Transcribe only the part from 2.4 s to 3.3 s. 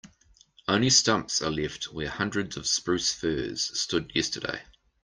of spruce